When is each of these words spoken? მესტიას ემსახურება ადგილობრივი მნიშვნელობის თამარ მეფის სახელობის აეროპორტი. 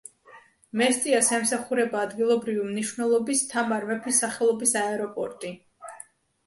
მესტიას 0.81 1.29
ემსახურება 1.37 2.01
ადგილობრივი 2.07 2.65
მნიშვნელობის 2.71 3.45
თამარ 3.55 3.87
მეფის 3.93 4.25
სახელობის 4.27 4.77
აეროპორტი. 4.87 5.55